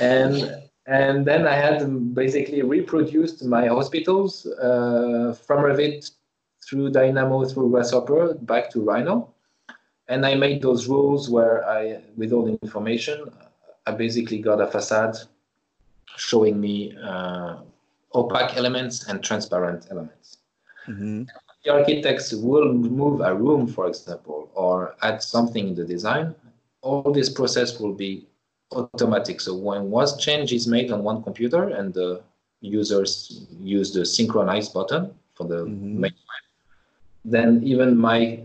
[0.00, 6.11] And and then I had basically reproduced my hospitals uh, from Revit
[6.64, 9.32] through Dynamo through Grasshopper back to Rhino
[10.08, 13.30] and I made those rules where I, with all the information,
[13.86, 15.16] I basically got a facade
[16.16, 17.56] showing me uh,
[18.14, 20.38] opaque elements and transparent elements.
[20.88, 21.24] Mm-hmm.
[21.64, 26.34] The architects will move a room, for example, or add something in the design.
[26.82, 28.26] All this process will be
[28.72, 29.40] automatic.
[29.40, 32.22] So when one change is made on one computer and the
[32.60, 36.00] users use the synchronize button for the mm-hmm.
[36.00, 36.14] main
[37.24, 38.40] then even my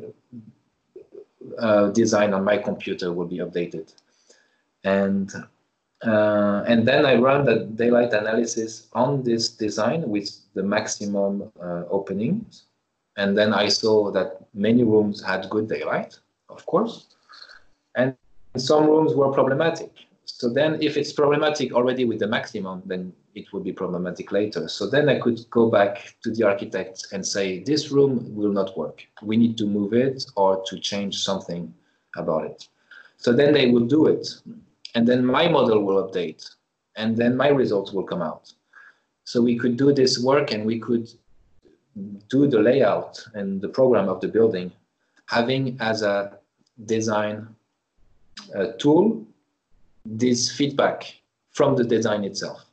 [1.60, 3.94] uh, design on my computer will be updated.
[4.84, 5.32] And
[6.06, 11.84] uh, and then I run the daylight analysis on this design with the maximum uh,
[11.90, 12.66] openings.
[13.18, 16.20] And then I saw that many rooms had good daylight,
[16.50, 17.08] of course,
[17.96, 18.16] and
[18.58, 19.92] some rooms were problematic.
[20.38, 24.68] So then if it's problematic already with the maximum, then it would be problematic later.
[24.68, 28.78] So then I could go back to the architect and say, this room will not
[28.78, 29.04] work.
[29.24, 31.74] We need to move it or to change something
[32.16, 32.68] about it.
[33.18, 34.28] So then they will do it.
[34.94, 36.48] And then my model will update.
[36.98, 38.54] And then my results will come out.
[39.24, 41.10] So we could do this work and we could
[42.30, 44.72] do the layout and the program of the building,
[45.26, 46.38] having as a
[46.86, 47.48] design
[48.56, 49.27] uh, tool
[50.16, 51.14] this feedback
[51.52, 52.66] from the design itself.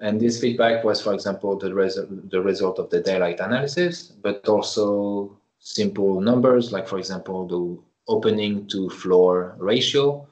[0.00, 1.98] And this feedback was, for example, the, res
[2.30, 8.66] the result of the daylight analysis, but also simple numbers, like, for example, the opening
[8.68, 10.26] to floor ratio.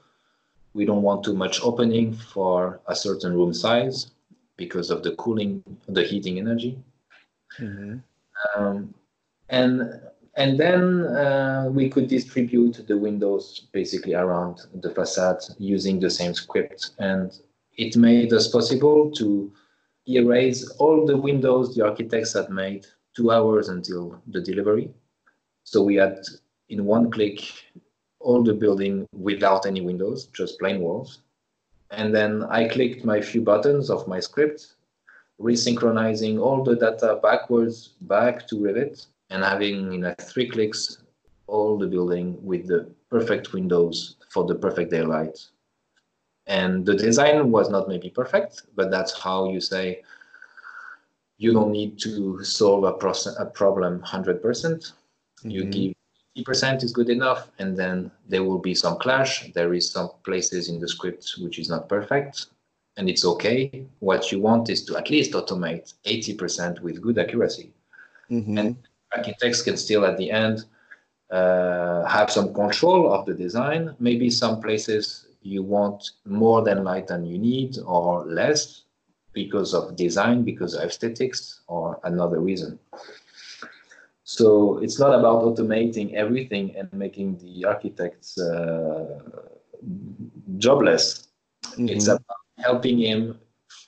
[0.74, 4.12] We don't want too much opening for a certain room size
[4.56, 6.78] because of the cooling, the heating energy.
[7.58, 7.92] Mm -hmm.
[8.56, 8.94] um,
[9.48, 9.70] and
[10.36, 16.34] and then uh, we could distribute the windows basically around the facade using the same
[16.34, 16.90] script.
[16.98, 17.32] And
[17.78, 19.50] it made us possible to
[20.06, 24.90] erase all the windows the architects had made two hours until the delivery.
[25.64, 26.22] So we had
[26.68, 27.40] in one click
[28.20, 31.20] all the building without any windows, just plain walls.
[31.90, 34.74] And then I clicked my few buttons of my script,
[35.40, 41.02] resynchronizing all the data backwards back to Revit and having in like three clicks
[41.46, 45.38] all the building with the perfect windows for the perfect daylight.
[46.46, 50.02] And the design was not maybe perfect, but that's how you say
[51.38, 54.40] you don't need to solve a, process, a problem 100%.
[54.40, 55.50] Mm-hmm.
[55.50, 55.94] You give
[56.36, 59.50] 50% is good enough, and then there will be some clash.
[59.52, 62.46] There is some places in the script which is not perfect,
[62.96, 63.86] and it's okay.
[64.00, 67.72] What you want is to at least automate 80% with good accuracy.
[68.30, 68.58] Mm-hmm.
[68.58, 68.76] And
[69.14, 70.64] architects can still at the end
[71.30, 73.94] uh, have some control of the design.
[73.98, 78.82] Maybe some places you want more than light than you need or less
[79.32, 82.78] because of design, because of aesthetics, or another reason.
[84.24, 89.20] So it's not about automating everything and making the architects uh,
[90.58, 91.28] jobless.
[91.62, 91.88] Mm-hmm.
[91.90, 93.38] It's about helping him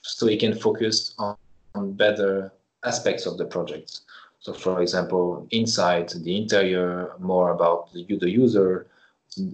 [0.02, 1.36] so he can focus on,
[1.74, 2.52] on better
[2.84, 4.00] aspects of the project.
[4.48, 8.86] So, for example, inside the interior, more about the, the user.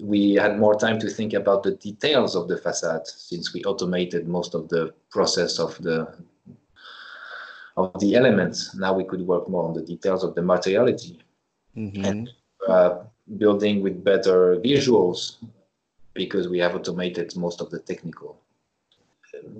[0.00, 4.28] We had more time to think about the details of the facade since we automated
[4.28, 6.14] most of the process of the
[7.76, 8.72] of the elements.
[8.76, 11.18] Now we could work more on the details of the materiality
[11.76, 12.04] mm-hmm.
[12.04, 12.30] and
[12.68, 12.98] uh,
[13.36, 15.44] building with better visuals
[16.12, 18.38] because we have automated most of the technical.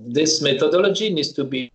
[0.06, 1.72] This methodology needs to be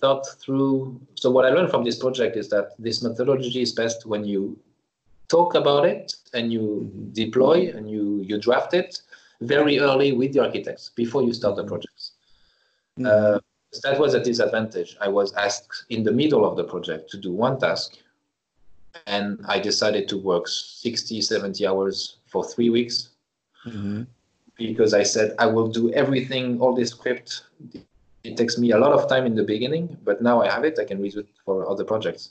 [0.00, 1.00] thought through.
[1.14, 4.58] So what I learned from this project is that this methodology is best when you
[5.28, 7.12] talk about it and you mm-hmm.
[7.12, 9.00] deploy and you you draft it
[9.40, 12.12] very early with the architects before you start the projects.
[12.98, 13.06] Mm-hmm.
[13.06, 13.38] Uh,
[13.82, 14.96] that was a disadvantage.
[15.00, 17.96] I was asked in the middle of the project to do one task,
[19.06, 23.10] and I decided to work 60, 70 hours for three weeks
[23.66, 24.02] mm-hmm.
[24.58, 27.44] because I said I will do everything, all this script.
[28.24, 30.78] It takes me a lot of time in the beginning, but now I have it,
[30.78, 32.30] I can use it for other projects.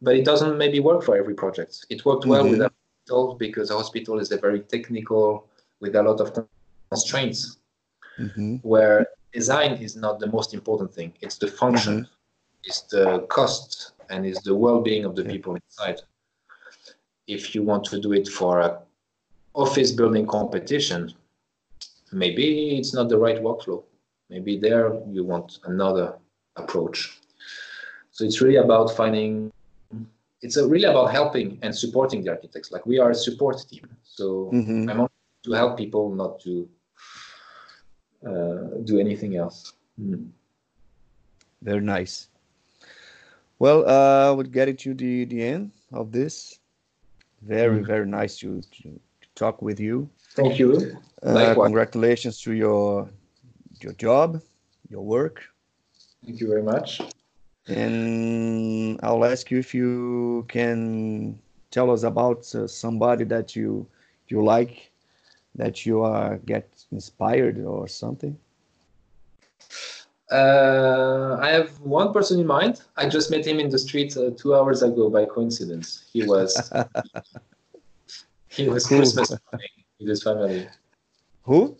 [0.00, 1.86] But it doesn't maybe work for every project.
[1.90, 2.52] It worked well mm-hmm.
[2.52, 5.46] with a hospital because a hospital is a very technical
[5.80, 6.46] with a lot of
[6.90, 7.58] constraints.
[8.18, 8.56] Mm-hmm.
[8.56, 11.12] Where design is not the most important thing.
[11.20, 12.64] It's the function, mm-hmm.
[12.64, 16.00] it's the cost, and it's the well-being of the people inside.
[17.26, 18.80] If you want to do it for a
[19.54, 21.12] office building competition,
[22.12, 23.82] maybe it's not the right workflow.
[24.28, 26.14] Maybe there you want another
[26.56, 27.18] approach.
[28.10, 29.52] So it's really about finding.
[30.42, 32.70] It's really about helping and supporting the architects.
[32.72, 34.90] Like we are a support team, so mm-hmm.
[34.90, 35.08] I'm
[35.46, 36.68] to help people, not to
[38.26, 39.72] uh, do anything else.
[40.00, 40.28] Mm.
[41.62, 42.28] Very nice.
[43.58, 46.58] Well, uh, we'll get it to the, the end of this.
[47.42, 47.86] Very, mm.
[47.86, 50.08] very nice to, to, to, talk with you.
[50.34, 50.98] Thank you.
[51.22, 53.08] Uh, congratulations to your
[53.82, 54.42] your job,
[54.88, 55.42] your work.
[56.24, 57.00] Thank you very much.
[57.68, 61.38] And I'll ask you if you can
[61.70, 63.86] tell us about uh, somebody that you
[64.28, 64.90] you like
[65.56, 68.38] that you are get inspired or something?
[70.30, 72.82] Uh, I have one person in mind.
[72.96, 76.08] I just met him in the street uh, two hours ago by coincidence.
[76.12, 76.72] He was
[78.48, 78.86] he was?
[78.86, 79.30] Christmas
[79.98, 80.66] with his family.
[81.42, 81.76] Who?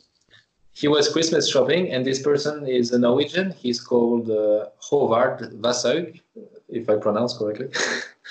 [0.76, 3.52] He was Christmas shopping, and this person is a Norwegian.
[3.52, 6.20] He's called uh, Håvard Vasshaug,
[6.68, 7.68] if I pronounce correctly.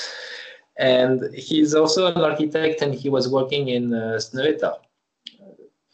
[0.77, 4.75] and he's also an architect, and he was working in uh, Snøhetta,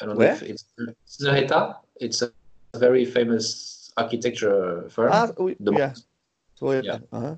[0.02, 0.30] I don't Where?
[0.30, 0.66] know if it's
[1.08, 1.78] Snøhetta.
[2.00, 2.32] It's a
[2.76, 5.12] very famous architecture firm.
[5.14, 5.94] Ah, we, yeah.
[6.62, 6.98] yeah.
[7.12, 7.36] Uh-huh.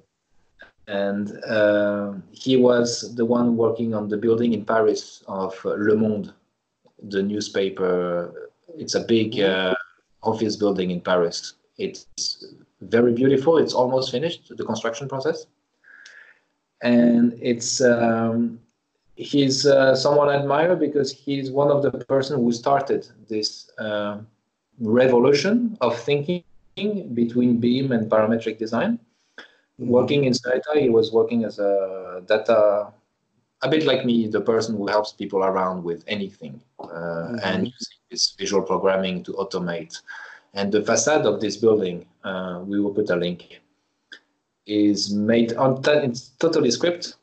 [0.87, 6.33] And uh, he was the one working on the building in Paris of Le Monde,
[7.09, 8.51] the newspaper.
[8.77, 9.75] It's a big uh,
[10.21, 11.53] office building in Paris.
[11.77, 12.07] It's
[12.81, 13.57] very beautiful.
[13.57, 15.45] It's almost finished, the construction process.
[16.81, 18.59] And it's um,
[19.15, 24.17] he's uh, someone I admire because he's one of the person who started this uh,
[24.79, 26.43] revolution of thinking
[27.13, 28.99] between BIM and parametric design.
[29.79, 29.87] Mm-hmm.
[29.87, 32.91] Working in Snøhetta, he was working as a data,
[33.61, 37.39] a bit like me, the person who helps people around with anything mm-hmm.
[37.43, 40.01] and using this visual programming to automate.
[40.53, 43.61] And the facade of this building, uh, we will put a link,
[44.65, 47.15] is made on, t- it's totally script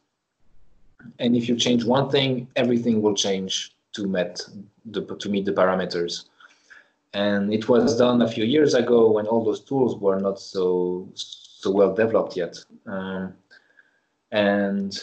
[1.18, 4.40] and if you change one thing, everything will change to meet
[4.84, 6.26] the to meet the parameters.
[7.12, 11.08] And it was done a few years ago when all those tools were not so
[11.14, 12.56] so well developed yet.
[12.86, 13.34] Um,
[14.30, 14.98] and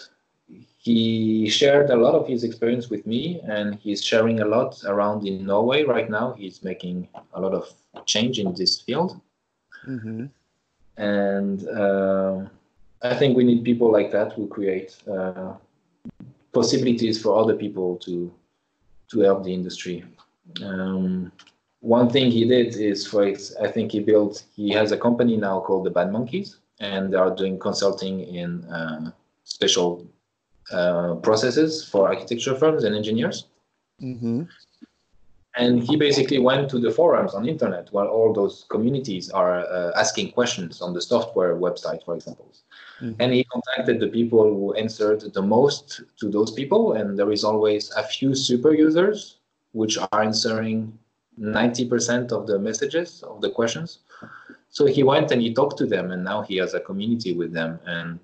[0.77, 5.27] he shared a lot of his experience with me, and he's sharing a lot around
[5.27, 6.33] in Norway right now.
[6.33, 7.73] He's making a lot of
[8.05, 9.19] change in this field.
[9.87, 10.25] Mm-hmm.
[10.97, 12.45] And uh,
[13.01, 15.53] I think we need people like that who create uh,
[16.53, 18.31] possibilities for other people to
[19.11, 20.03] to help the industry.
[20.63, 21.31] Um,
[21.79, 25.59] one thing he did is for I think he built he has a company now
[25.59, 29.11] called the Bad Monkeys, and they are doing consulting in uh,
[29.43, 30.05] special
[30.71, 33.47] uh, processes for architecture firms and engineers.
[34.01, 34.43] Mm-hmm.
[35.55, 39.61] And he basically went to the forums on the internet while all those communities are
[39.61, 42.47] uh, asking questions on the software website for example.
[43.01, 43.21] Mm-hmm.
[43.21, 46.93] and he contacted the people who answered the most to those people.
[46.93, 49.37] And there is always a few super users
[49.73, 50.97] which are answering
[51.39, 53.99] 90% of the messages of the questions.
[54.69, 57.53] So he went and he talked to them, and now he has a community with
[57.53, 58.19] them, and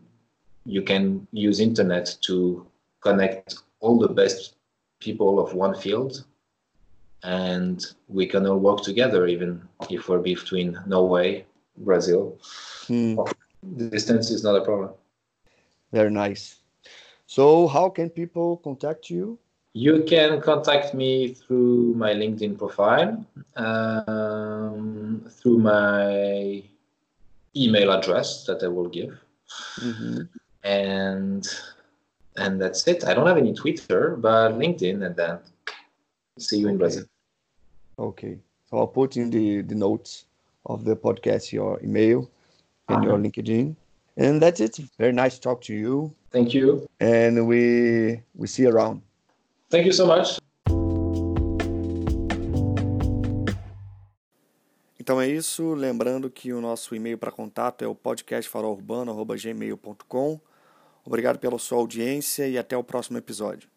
[0.66, 2.66] you can use internet to
[3.02, 4.56] connect all the best
[5.00, 6.24] people of one field
[7.24, 11.46] and we can all work together even if we're between norway
[11.78, 12.38] brazil
[12.88, 13.16] Hmm.
[13.78, 14.92] the distance is not a problem
[15.92, 16.60] Very nice.
[17.28, 19.38] So, how can people contact you?
[19.76, 26.62] you can contact me through my linkedin profile um, through my
[27.56, 29.14] email address that i will give
[29.82, 30.30] Mhm.
[30.64, 31.48] And
[32.38, 35.38] and that's it i don't have any twitter but linkedin and then
[36.40, 36.80] see you in Okay.
[36.80, 37.06] brazil
[38.00, 38.40] Okay.
[38.72, 40.26] So, I'll put in the, the notes
[40.66, 42.28] of the podcast your email
[42.90, 43.22] and your Uh-huh.
[43.24, 43.76] LinkedIn.
[44.18, 44.80] And that's it.
[44.98, 46.12] Very nice to talk to you.
[46.32, 49.04] thank you And we we see you around.
[49.70, 50.40] thank you so much
[55.00, 55.74] Então é isso.
[55.74, 60.40] Lembrando que o nosso e-mail para contato é o podcastfarolurbano.gmail.com.
[61.06, 63.70] Obrigado pela sua audiência e até o próximo episódio.